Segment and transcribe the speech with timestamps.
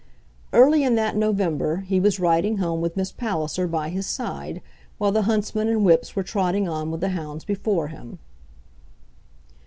[0.51, 4.63] Early in that November he was riding home with Miss Palliser by his side,
[4.97, 8.17] while the huntsmen and whips were trotting on with the hounds before him.